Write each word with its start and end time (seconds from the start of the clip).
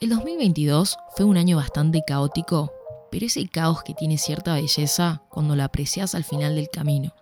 El 0.00 0.10
2022 0.10 0.98
fue 1.16 1.24
un 1.24 1.38
año 1.38 1.56
bastante 1.56 2.02
caótico, 2.06 2.72
pero 3.10 3.24
ese 3.24 3.48
caos 3.48 3.82
que 3.82 3.94
tiene 3.94 4.18
cierta 4.18 4.52
belleza 4.54 5.22
cuando 5.30 5.56
lo 5.56 5.62
aprecias 5.62 6.14
al 6.14 6.24
final 6.24 6.56
del 6.56 6.68
camino. 6.68 7.14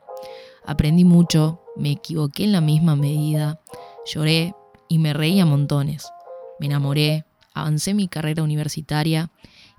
Aprendí 0.64 1.04
mucho, 1.04 1.62
me 1.76 1.92
equivoqué 1.92 2.42
en 2.42 2.52
la 2.52 2.60
misma 2.60 2.96
medida, 2.96 3.60
lloré 4.04 4.54
y 4.88 4.98
me 4.98 5.12
reí 5.12 5.38
a 5.38 5.46
montones. 5.46 6.10
Me 6.58 6.66
enamoré, 6.66 7.24
avancé 7.54 7.94
mi 7.94 8.08
carrera 8.08 8.42
universitaria, 8.42 9.30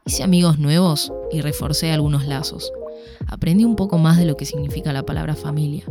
hice 0.05 0.23
amigos 0.23 0.59
nuevos 0.59 1.11
y 1.31 1.41
reforcé 1.41 1.91
algunos 1.91 2.25
lazos. 2.25 2.71
Aprendí 3.27 3.65
un 3.65 3.75
poco 3.75 3.97
más 3.97 4.17
de 4.17 4.25
lo 4.25 4.37
que 4.37 4.45
significa 4.45 4.93
la 4.93 5.03
palabra 5.03 5.35
familia, 5.35 5.83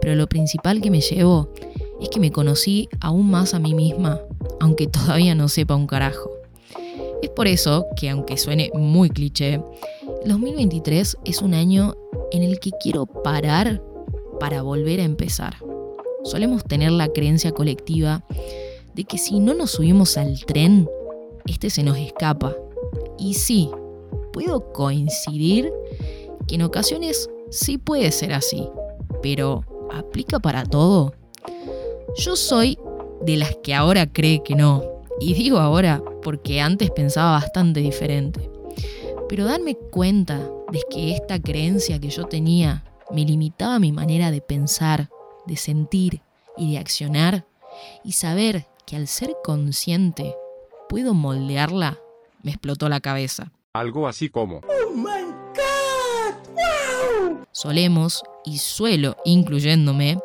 pero 0.00 0.14
lo 0.14 0.28
principal 0.28 0.80
que 0.80 0.90
me 0.90 1.00
llevo 1.00 1.52
es 2.00 2.08
que 2.08 2.20
me 2.20 2.30
conocí 2.30 2.88
aún 3.00 3.30
más 3.30 3.54
a 3.54 3.58
mí 3.58 3.74
misma, 3.74 4.20
aunque 4.60 4.86
todavía 4.86 5.34
no 5.34 5.48
sepa 5.48 5.74
un 5.74 5.86
carajo. 5.86 6.30
Es 7.22 7.30
por 7.30 7.46
eso 7.46 7.86
que, 7.96 8.10
aunque 8.10 8.36
suene 8.36 8.70
muy 8.74 9.10
cliché, 9.10 9.54
el 10.22 10.30
2023 10.30 11.18
es 11.24 11.42
un 11.42 11.54
año 11.54 11.94
en 12.30 12.42
el 12.42 12.60
que 12.60 12.70
quiero 12.80 13.06
parar 13.06 13.82
para 14.38 14.62
volver 14.62 15.00
a 15.00 15.04
empezar. 15.04 15.56
Solemos 16.24 16.64
tener 16.64 16.92
la 16.92 17.08
creencia 17.08 17.52
colectiva 17.52 18.24
de 18.94 19.04
que 19.04 19.18
si 19.18 19.40
no 19.40 19.54
nos 19.54 19.72
subimos 19.72 20.16
al 20.16 20.44
tren, 20.44 20.88
este 21.46 21.70
se 21.70 21.82
nos 21.82 21.96
escapa. 21.98 22.56
Y 23.18 23.34
sí, 23.34 23.70
puedo 24.32 24.72
coincidir 24.72 25.72
que 26.46 26.56
en 26.56 26.62
ocasiones 26.62 27.28
sí 27.50 27.78
puede 27.78 28.12
ser 28.12 28.32
así, 28.32 28.68
pero 29.22 29.64
¿aplica 29.90 30.38
para 30.38 30.64
todo? 30.64 31.14
Yo 32.18 32.34
soy 32.34 32.76
de 33.22 33.36
las 33.36 33.54
que 33.62 33.76
ahora 33.76 34.12
cree 34.12 34.42
que 34.42 34.56
no. 34.56 34.82
Y 35.20 35.34
digo 35.34 35.58
ahora 35.58 36.02
porque 36.24 36.60
antes 36.60 36.90
pensaba 36.90 37.30
bastante 37.30 37.78
diferente. 37.78 38.50
Pero 39.28 39.44
darme 39.44 39.76
cuenta 39.76 40.38
de 40.72 40.82
que 40.90 41.12
esta 41.14 41.40
creencia 41.40 42.00
que 42.00 42.10
yo 42.10 42.24
tenía 42.24 42.82
me 43.12 43.24
limitaba 43.24 43.78
mi 43.78 43.92
manera 43.92 44.32
de 44.32 44.40
pensar, 44.40 45.10
de 45.46 45.56
sentir 45.56 46.20
y 46.56 46.72
de 46.72 46.78
accionar, 46.78 47.46
y 48.02 48.12
saber 48.12 48.66
que 48.84 48.96
al 48.96 49.06
ser 49.06 49.36
consciente 49.44 50.34
puedo 50.88 51.14
moldearla, 51.14 52.00
me 52.42 52.50
explotó 52.50 52.88
la 52.88 52.98
cabeza. 52.98 53.52
Algo 53.74 54.08
así 54.08 54.28
como... 54.28 54.56
¡Oh, 54.56 54.90
my 54.92 55.22
God! 55.54 56.34
¡Wow! 56.52 57.46
Solemos, 57.52 58.24
y 58.44 58.58
suelo, 58.58 59.16
incluyéndome, 59.24 60.18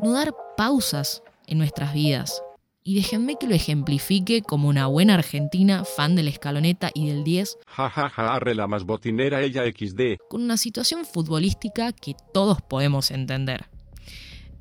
no 0.00 0.12
dar 0.12 0.34
pausas 0.56 1.22
en 1.46 1.58
nuestras 1.58 1.94
vidas. 1.94 2.42
Y 2.86 2.96
déjenme 2.96 3.36
que 3.36 3.46
lo 3.46 3.54
ejemplifique 3.54 4.42
como 4.42 4.68
una 4.68 4.86
buena 4.86 5.14
argentina 5.14 5.84
fan 5.84 6.16
de 6.16 6.22
la 6.22 6.30
escaloneta 6.30 6.90
y 6.92 7.08
del 7.08 7.24
10. 7.24 7.58
Jajaja, 7.66 8.08
ja, 8.10 8.28
ja, 8.28 8.34
arre 8.34 8.54
la 8.54 8.66
más 8.66 8.84
botinera 8.84 9.40
ella 9.40 9.62
XD. 9.64 10.18
Con 10.28 10.42
una 10.42 10.58
situación 10.58 11.06
futbolística 11.06 11.92
que 11.92 12.14
todos 12.34 12.60
podemos 12.60 13.10
entender. 13.10 13.70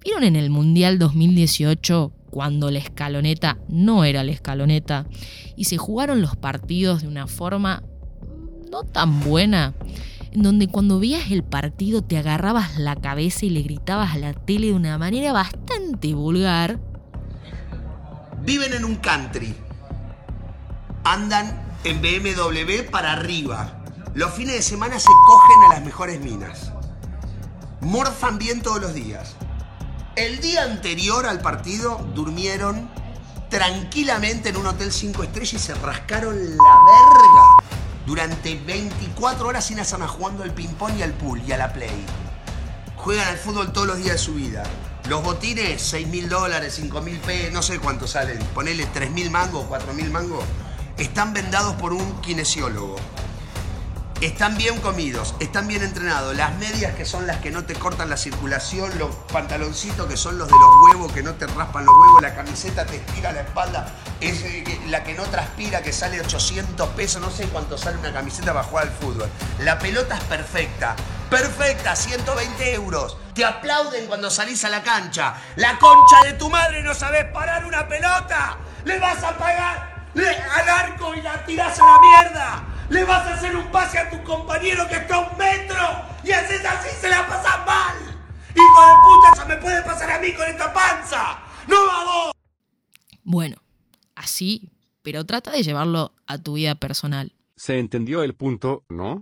¿Vieron 0.04 0.24
en 0.24 0.38
el 0.38 0.50
Mundial 0.50 1.00
2018 1.00 2.14
cuando 2.30 2.72
la 2.72 2.80
escaloneta 2.80 3.58
no 3.68 4.06
era 4.06 4.24
la 4.24 4.32
escaloneta 4.32 5.06
y 5.56 5.66
se 5.66 5.78
jugaron 5.78 6.22
los 6.22 6.36
partidos 6.36 7.02
de 7.02 7.10
una 7.10 7.28
forma 7.28 7.84
no 8.72 8.84
tan 8.84 9.20
buena? 9.20 9.74
En 10.34 10.42
donde 10.42 10.68
cuando 10.68 11.00
veías 11.00 11.30
el 11.30 11.44
partido 11.44 12.04
te 12.04 12.18
agarrabas 12.18 12.78
la 12.78 12.96
cabeza 12.96 13.46
y 13.46 13.52
le 13.52 13.62
gritabas 13.62 14.14
a 14.14 14.18
la 14.18 14.34
tele 14.34 14.68
de 14.68 14.74
una 14.74 14.98
manera 14.98 15.32
bastante 15.32 16.16
vulgar. 16.16 16.80
Viven 18.42 18.74
en 18.74 18.84
un 18.84 18.96
country. 18.96 19.56
Andan 21.04 21.62
en 21.84 22.02
BMW 22.02 22.90
para 22.90 23.14
arriba. 23.14 23.84
Los 24.16 24.34
fines 24.34 24.56
de 24.56 24.62
semana 24.64 25.00
se 25.00 25.10
cogen 25.28 25.64
a 25.66 25.76
las 25.76 25.86
mejores 25.86 26.20
minas. 26.20 26.72
Morfan 27.82 28.40
bien 28.40 28.62
todos 28.62 28.82
los 28.82 28.94
días. 28.96 29.36
El 30.16 30.42
día 30.42 30.64
anterior 30.64 31.28
al 31.28 31.42
partido 31.42 31.98
durmieron 32.16 32.90
tranquilamente 33.50 34.50
en 34.50 34.58
un 34.58 34.66
hotel 34.66 34.92
5 34.92 35.24
estrellas 35.24 35.54
y 35.54 35.60
se 35.60 35.76
rascaron 35.76 36.36
la 36.36 36.80
verga 36.86 37.63
durante 38.06 38.56
24 38.56 39.48
horas 39.48 39.66
sin 39.66 39.80
hacer 39.80 40.00
jugando 40.02 40.44
al 40.44 40.54
ping-pong 40.54 40.98
y 40.98 41.04
al 41.04 41.14
pool 41.14 41.42
y 41.48 41.52
a 41.52 41.58
la 41.58 41.72
play. 41.72 42.06
Juegan 42.98 43.28
al 43.28 43.38
fútbol 43.38 43.72
todos 43.74 43.88
los 43.88 43.98
días 43.98 44.14
de 44.14 44.18
su 44.18 44.34
vida. 44.34 44.64
Los 45.10 45.24
botines, 45.24 45.82
6 45.82 46.08
mil 46.08 46.30
dólares, 46.30 46.76
5 46.76 47.02
mil 47.02 47.18
p, 47.20 47.52
no 47.52 47.62
sé 47.62 47.80
cuánto 47.80 48.08
salen. 48.08 48.40
Ponele 48.54 48.86
3 48.86 49.12
mil 49.12 49.30
mangos, 49.30 49.66
4 49.68 49.94
mil 49.94 50.10
mangos. 50.10 50.44
Están 50.98 51.34
vendados 51.34 51.76
por 51.76 51.94
un 51.94 52.22
kinesiólogo. 52.22 52.96
Están 54.22 54.56
bien 54.56 54.80
comidos, 54.80 55.36
están 55.42 55.68
bien 55.68 55.84
entrenados. 55.84 56.34
Las 56.38 56.58
medias 56.58 56.96
que 56.96 57.04
son 57.04 57.28
las 57.28 57.40
que 57.40 57.52
no 57.52 57.66
te 57.66 57.74
cortan 57.74 58.10
la 58.10 58.16
circulación, 58.16 58.98
los 58.98 59.14
pantaloncitos 59.34 60.08
que 60.08 60.16
son 60.16 60.38
los 60.38 60.48
de 60.48 60.54
los 60.54 60.70
huevos 60.86 61.12
que 61.12 61.22
no 61.22 61.34
te 61.34 61.46
raspan 61.46 61.86
los 61.86 61.94
huevos, 61.94 62.22
la 62.22 62.34
camiseta 62.34 62.86
te 62.86 62.96
estira 62.96 63.34
la 63.34 63.42
espalda, 63.42 63.94
es 64.22 64.42
la 64.94 65.04
que 65.04 65.16
no 65.16 65.24
transpira, 65.24 65.82
que 65.82 65.92
sale 65.92 66.22
800 66.22 66.90
pesos, 66.90 67.20
no 67.20 67.32
sé 67.32 67.48
cuánto 67.48 67.80
sale 67.80 67.98
una 67.98 68.14
camiseta 68.14 68.54
para 68.54 68.64
jugar 68.64 68.84
al 68.86 68.94
fútbol. 68.94 69.28
La 69.62 69.80
pelota 69.80 70.16
es 70.16 70.24
perfecta, 70.26 70.96
perfecta, 71.32 71.96
120 71.96 72.74
euros. 72.76 73.18
Te 73.34 73.44
aplauden 73.44 74.06
cuando 74.06 74.30
salís 74.30 74.64
a 74.66 74.70
la 74.70 74.84
cancha. 74.84 75.34
La 75.56 75.80
concha 75.80 76.22
de 76.26 76.34
tu 76.34 76.48
madre 76.48 76.84
no 76.84 76.94
sabes 76.94 77.26
parar 77.26 77.66
una 77.66 77.88
pelota. 77.88 78.58
Le 78.86 79.00
vas 79.00 79.24
a 79.24 79.36
pagar 79.36 80.06
al 80.14 80.70
arco 80.70 81.16
y 81.16 81.24
la 81.24 81.44
tirás 81.44 81.80
a 81.80 81.86
la 81.86 82.00
mierda 82.00 82.64
le 82.90 83.04
vas 83.06 83.26
a 83.26 83.34
hacer 83.34 83.56
un 83.56 83.72
pase 83.72 83.98
a 83.98 84.08
tu 84.12 84.22
compañero 84.24 84.88
que 84.88 84.96
está 84.96 85.16
a 85.16 85.20
un 85.20 85.38
metro 85.38 86.06
y 86.24 86.32
haces 86.32 86.64
así 86.64 86.90
se 87.02 87.10
la 87.10 87.28
pasas 87.28 87.66
mal. 87.66 87.96
Hijo 88.54 88.88
de 88.88 88.94
puta, 89.04 89.32
eso 89.34 89.48
me 89.48 89.58
puede 89.58 89.82
pasar 89.82 90.12
a 90.12 90.20
mí 90.20 90.32
con 90.34 90.48
esta 90.48 90.72
panza. 90.72 91.40
No 91.66 91.78
a 91.78 92.04
vos. 92.04 92.32
Bueno, 93.24 93.58
así, 94.16 94.70
pero 95.04 95.26
trata 95.26 95.52
de 95.52 95.62
llevarlo 95.62 96.14
a 96.26 96.38
tu 96.40 96.54
vida 96.54 96.76
personal. 96.76 97.34
Se 97.56 97.78
entendió 97.78 98.24
el 98.24 98.34
punto, 98.34 98.84
¿no? 98.90 99.22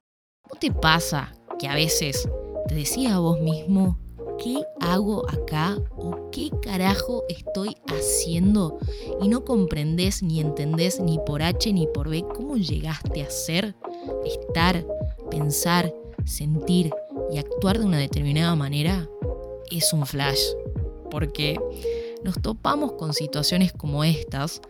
¿No 0.49 0.59
te 0.59 0.71
pasa 0.71 1.33
que 1.59 1.67
a 1.67 1.75
veces 1.75 2.29
te 2.67 2.75
decías 2.75 3.13
a 3.13 3.19
vos 3.19 3.41
mismo, 3.41 3.99
¿qué 4.41 4.63
hago 4.79 5.29
acá 5.29 5.77
o 5.95 6.29
qué 6.31 6.49
carajo 6.61 7.23
estoy 7.27 7.75
haciendo? 7.87 8.79
Y 9.21 9.27
no 9.27 9.43
comprendés 9.43 10.23
ni 10.23 10.39
entendés 10.39 10.99
ni 10.99 11.19
por 11.25 11.41
H 11.41 11.73
ni 11.73 11.87
por 11.87 12.09
B 12.09 12.23
cómo 12.33 12.57
llegaste 12.57 13.23
a 13.23 13.29
ser, 13.29 13.75
estar, 14.25 14.85
pensar, 15.29 15.93
sentir 16.25 16.91
y 17.31 17.37
actuar 17.37 17.79
de 17.79 17.85
una 17.85 17.97
determinada 17.97 18.55
manera. 18.55 19.09
Es 19.69 19.93
un 19.93 20.05
flash, 20.05 20.41
porque 21.09 21.59
nos 22.23 22.41
topamos 22.41 22.93
con 22.93 23.13
situaciones 23.13 23.73
como 23.73 24.03
estas 24.03 24.61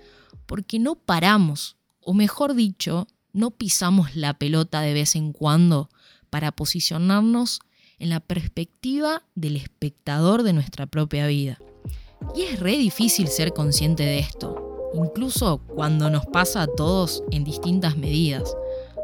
porque 0.51 0.79
no 0.79 0.95
paramos, 0.95 1.78
o 2.01 2.13
mejor 2.13 2.56
dicho, 2.56 3.07
no 3.31 3.51
pisamos 3.51 4.17
la 4.17 4.34
pelota 4.34 4.81
de 4.81 4.94
vez 4.94 5.16
en 5.16 5.31
cuando 5.31 5.89
para 6.29 6.51
posicionarnos 6.51 7.62
en 8.00 8.09
la 8.09 8.19
perspectiva 8.19 9.23
del 9.34 9.56
espectador 9.56 10.44
de 10.44 10.51
nuestra 10.51 10.88
propia 10.88 11.25
vida. 11.28 11.57
Y 12.35 12.41
es 12.41 12.59
re 12.59 12.75
difícil 12.75 13.29
ser 13.29 13.53
consciente 13.53 14.03
de 14.03 14.19
esto, 14.19 14.91
incluso 14.94 15.59
cuando 15.73 16.09
nos 16.09 16.25
pasa 16.25 16.63
a 16.63 16.68
todos 16.68 17.23
en 17.31 17.45
distintas 17.45 17.95
medidas, 17.95 18.53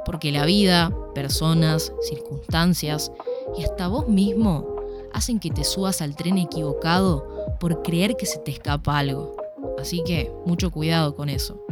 porque 0.06 0.34
la 0.34 0.44
vida, 0.46 0.94
personas, 1.16 1.94
circunstancias 2.02 3.09
y 3.58 3.64
hasta 3.64 3.88
vos 3.88 4.09
mismo 4.09 4.81
hacen 5.14 5.40
que 5.40 5.50
te 5.52 5.64
subas 5.64 6.02
al 6.02 6.18
tren 6.18 6.40
equivocado 6.40 7.56
por 7.58 7.84
creer 7.84 8.18
que 8.18 8.25
se 8.25 8.38
te 8.38 8.52
escapa 8.52 8.97
algo. 8.97 9.37
Así 9.78 10.03
que 10.06 10.32
mucho 10.46 10.72
cuidado 10.72 11.16
con 11.16 11.29
eso. 11.29 11.64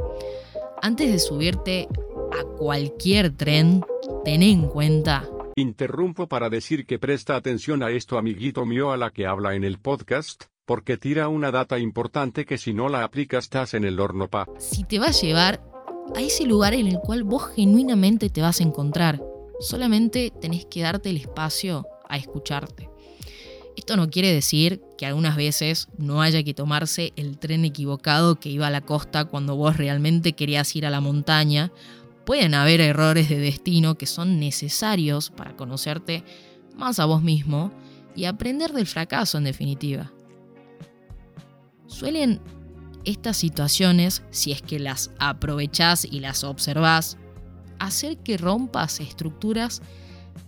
Antes 0.81 1.11
de 1.11 1.19
subirte 1.19 1.87
a 2.39 2.43
cualquier 2.57 3.35
tren, 3.35 3.83
ten 4.23 4.43
en 4.43 4.67
cuenta 4.67 5.29
Interrumpo 5.57 6.27
para 6.27 6.49
decir 6.49 6.85
que 6.85 6.99
presta 6.99 7.37
atención 7.37 7.81
a 7.81 7.89
esto 7.89 8.17
amiguito 8.17 8.65
mío 8.65 8.91
a 8.91 8.97
la 8.97 9.11
que 9.11 9.25
habla 9.25 9.55
en 9.55 9.63
el 9.63 9.79
podcast, 9.79 10.43
porque 10.65 10.97
tira 10.97 11.29
una 11.29 11.49
data 11.49 11.79
importante 11.79 12.43
que 12.43 12.57
si 12.57 12.73
no 12.73 12.89
la 12.89 13.05
aplicas 13.05 13.45
estás 13.45 13.73
en 13.73 13.85
el 13.85 14.01
horno 14.01 14.27
pa. 14.27 14.47
Si 14.57 14.83
te 14.83 14.99
va 14.99 15.07
a 15.07 15.11
llevar 15.11 15.63
a 16.13 16.19
ese 16.19 16.43
lugar 16.43 16.73
en 16.73 16.87
el 16.87 16.99
cual 16.99 17.23
vos 17.23 17.53
genuinamente 17.55 18.29
te 18.29 18.41
vas 18.41 18.59
a 18.59 18.63
encontrar, 18.63 19.23
solamente 19.61 20.33
tenés 20.41 20.65
que 20.65 20.81
darte 20.81 21.09
el 21.09 21.17
espacio 21.17 21.87
a 22.09 22.17
escucharte. 22.17 22.89
Esto 23.85 23.97
no 23.97 24.09
quiere 24.09 24.33
decir 24.33 24.81
que 24.97 25.05
algunas 25.05 25.35
veces 25.35 25.89
no 25.99 26.23
haya 26.23 26.41
que 26.41 26.55
tomarse 26.55 27.13
el 27.17 27.37
tren 27.37 27.65
equivocado 27.65 28.39
que 28.39 28.49
iba 28.49 28.65
a 28.65 28.71
la 28.71 28.81
costa 28.81 29.25
cuando 29.25 29.55
vos 29.55 29.77
realmente 29.77 30.33
querías 30.33 30.75
ir 30.75 30.87
a 30.87 30.89
la 30.89 31.01
montaña 31.01 31.71
Pueden 32.25 32.55
haber 32.55 32.81
errores 32.81 33.29
de 33.29 33.37
destino 33.37 33.95
que 33.95 34.07
son 34.07 34.39
necesarios 34.39 35.29
para 35.29 35.55
conocerte 35.55 36.23
más 36.75 36.99
a 36.99 37.05
vos 37.05 37.21
mismo 37.21 37.71
y 38.15 38.25
aprender 38.25 38.73
del 38.73 38.87
fracaso 38.87 39.37
en 39.37 39.43
definitiva. 39.43 40.11
Suelen 41.85 42.41
estas 43.03 43.37
situaciones, 43.37 44.23
si 44.31 44.51
es 44.51 44.63
que 44.63 44.79
las 44.79 45.11
aprovechás 45.19 46.03
y 46.03 46.19
las 46.19 46.43
observás, 46.43 47.17
hacer 47.77 48.17
que 48.17 48.37
rompas 48.37 48.99
estructuras 48.99 49.83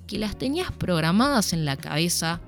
que 0.07 0.18
las 0.18 0.36
tenías 0.36 0.72
programadas 0.72 1.54
en 1.54 1.63
la 1.63 1.78
cabeza 1.78 2.42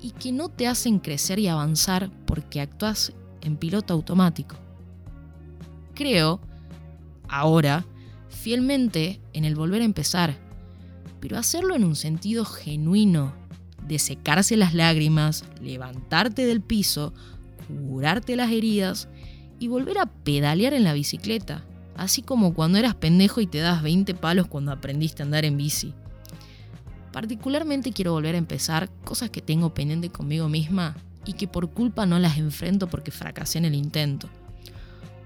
y 0.00 0.10
que 0.12 0.32
no 0.32 0.48
te 0.48 0.66
hacen 0.66 0.98
crecer 0.98 1.38
y 1.38 1.48
avanzar 1.48 2.10
porque 2.26 2.60
actúas 2.60 3.12
en 3.40 3.56
piloto 3.56 3.94
automático. 3.94 4.56
Creo, 5.94 6.40
ahora, 7.28 7.84
fielmente 8.28 9.20
en 9.32 9.44
el 9.44 9.54
volver 9.54 9.82
a 9.82 9.86
empezar, 9.86 10.36
pero 11.20 11.38
hacerlo 11.38 11.74
en 11.74 11.84
un 11.84 11.96
sentido 11.96 12.44
genuino, 12.44 13.32
de 13.86 13.98
secarse 13.98 14.56
las 14.56 14.74
lágrimas, 14.74 15.44
levantarte 15.62 16.44
del 16.44 16.60
piso, 16.60 17.12
curarte 17.68 18.36
las 18.36 18.50
heridas 18.50 19.08
y 19.58 19.68
volver 19.68 19.98
a 19.98 20.06
pedalear 20.06 20.74
en 20.74 20.84
la 20.84 20.92
bicicleta, 20.92 21.64
así 21.96 22.22
como 22.22 22.52
cuando 22.52 22.78
eras 22.78 22.94
pendejo 22.94 23.40
y 23.40 23.46
te 23.46 23.58
das 23.58 23.82
20 23.82 24.14
palos 24.14 24.48
cuando 24.48 24.72
aprendiste 24.72 25.22
a 25.22 25.26
andar 25.26 25.44
en 25.44 25.56
bici. 25.56 25.94
Particularmente 27.16 27.92
quiero 27.94 28.12
volver 28.12 28.34
a 28.34 28.38
empezar 28.38 28.90
cosas 29.06 29.30
que 29.30 29.40
tengo 29.40 29.72
pendiente 29.72 30.10
conmigo 30.10 30.50
misma 30.50 30.94
y 31.24 31.32
que 31.32 31.48
por 31.48 31.70
culpa 31.70 32.04
no 32.04 32.18
las 32.18 32.36
enfrento 32.36 32.88
porque 32.88 33.10
fracasé 33.10 33.56
en 33.56 33.64
el 33.64 33.74
intento. 33.74 34.28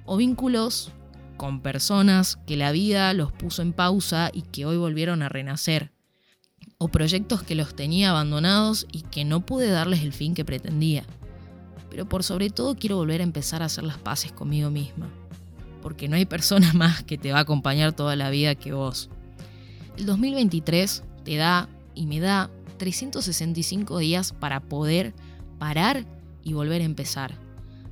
O 0.05 0.17
vínculos 0.17 0.93
con 1.37 1.63
personas 1.63 2.37
que 2.47 2.57
la 2.57 2.71
vida 2.71 3.13
los 3.13 3.33
puso 3.33 3.63
en 3.63 3.73
pausa 3.73 4.31
y 4.33 4.43
que 4.43 4.67
hoy 4.67 4.77
volvieron 4.77 5.21
a 5.21 5.29
renacer. 5.29 5.91
O 6.79 6.87
proyectos 6.87 7.43
que 7.43 7.57
los 7.57 7.75
tenía 7.75 8.11
abandonados 8.11 8.87
y 8.93 9.03
que 9.03 9.25
no 9.25 9.45
pude 9.45 9.69
darles 9.69 10.03
el 10.03 10.13
fin 10.13 10.35
que 10.35 10.45
pretendía 10.45 11.03
pero 11.91 12.09
por 12.09 12.23
sobre 12.23 12.51
todo 12.51 12.77
quiero 12.77 12.95
volver 12.95 13.21
a 13.21 13.25
empezar 13.25 13.63
a 13.63 13.65
hacer 13.65 13.83
las 13.83 13.99
paces 13.99 14.31
conmigo 14.31 14.71
misma, 14.71 15.09
porque 15.83 16.07
no 16.07 16.15
hay 16.15 16.25
persona 16.25 16.73
más 16.75 17.03
que 17.03 17.19
te 17.19 17.33
va 17.33 17.39
a 17.39 17.43
acompañar 17.43 17.93
toda 17.93 18.15
la 18.15 18.31
vida 18.31 18.55
que 18.55 18.73
vos. 18.73 19.11
El 19.99 20.07
2023 20.07 21.03
te 21.25 21.35
da 21.35 21.69
y 21.95 22.07
me 22.07 22.21
da 22.21 22.51
365 22.79 23.99
días 23.99 24.33
para 24.33 24.61
poder 24.61 25.15
parar 25.59 26.07
y 26.43 26.53
volver 26.53 26.83
a 26.83 26.87
empezar, 26.87 27.35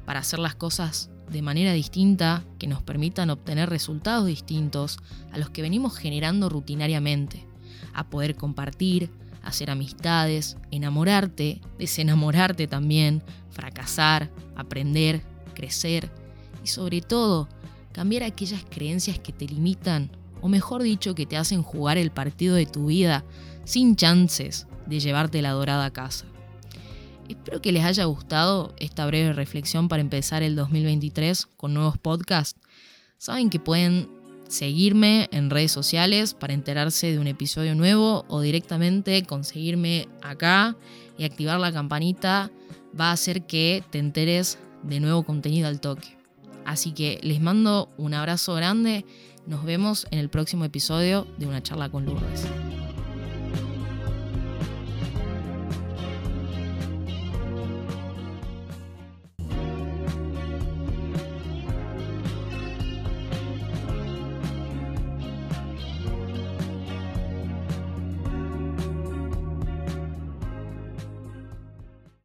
para 0.05 0.21
hacer 0.21 0.39
las 0.39 0.55
cosas 0.55 1.11
de 1.31 1.43
manera 1.43 1.73
distinta 1.73 2.45
que 2.59 2.67
nos 2.67 2.83
permitan 2.83 3.31
obtener 3.31 3.69
resultados 3.69 4.27
distintos 4.27 4.99
a 5.31 5.39
los 5.39 5.51
que 5.51 5.63
venimos 5.63 5.97
generando 5.97 6.49
rutinariamente, 6.49 7.47
a 7.93 8.09
poder 8.09 8.35
compartir, 8.37 9.11
hacer 9.43 9.71
amistades, 9.71 10.57
enamorarte, 10.71 11.61
desenamorarte 11.79 12.67
también, 12.67 13.23
fracasar, 13.51 14.31
aprender, 14.57 15.23
crecer 15.55 16.11
y 16.65 16.69
sobre 16.69 17.01
todo 17.01 17.49
cambiar 17.93 18.23
aquellas 18.23 18.65
creencias 18.69 19.19
que 19.19 19.33
te 19.33 19.47
limitan 19.47 20.11
o 20.41 20.49
mejor 20.49 20.83
dicho 20.83 21.15
que 21.15 21.27
te 21.27 21.37
hacen 21.37 21.63
jugar 21.63 21.99
el 21.99 22.11
partido 22.11 22.55
de 22.55 22.67
tu 22.67 22.87
vida 22.87 23.25
sin 23.65 23.97
chances 23.97 24.67
de 24.87 25.01
llevarte 25.01 25.43
la 25.43 25.51
dorada 25.51 25.91
casa. 25.91 26.27
Espero 27.29 27.61
que 27.61 27.73
les 27.73 27.85
haya 27.85 28.05
gustado 28.05 28.75
esta 28.79 29.07
breve 29.07 29.33
reflexión 29.35 29.89
para 29.89 30.01
empezar 30.01 30.43
el 30.43 30.57
2023 30.57 31.47
con 31.57 31.75
nuevos 31.75 31.99
podcasts. 31.99 32.59
Saben 33.19 33.51
que 33.51 33.61
pueden 33.61 34.09
seguirme 34.49 35.29
en 35.31 35.51
redes 35.51 35.73
sociales 35.73 36.33
para 36.33 36.55
enterarse 36.55 37.13
de 37.13 37.19
un 37.19 37.27
episodio 37.27 37.75
nuevo 37.75 38.25
o 38.29 38.41
directamente 38.41 39.23
conseguirme 39.25 40.09
acá 40.23 40.75
y 41.19 41.25
activar 41.25 41.61
la 41.61 41.73
campanita 41.73 42.51
va 42.99 43.11
a 43.11 43.13
hacer 43.13 43.47
que 43.47 43.85
te 43.91 43.99
enteres 43.99 44.59
de 44.83 45.01
nuevo 45.01 45.23
contenido 45.23 45.69
al 45.69 45.81
toque. 45.81 46.18
Así 46.69 46.93
que 46.93 47.19
les 47.23 47.41
mando 47.41 47.89
un 47.97 48.13
abrazo 48.13 48.53
grande, 48.55 49.07
nos 49.47 49.65
vemos 49.65 50.07
en 50.11 50.19
el 50.19 50.29
próximo 50.29 50.67
episodio 50.67 51.27
de 51.39 51.47
una 51.47 51.63
charla 51.63 51.89
con 51.89 52.05
Lourdes. 52.05 52.47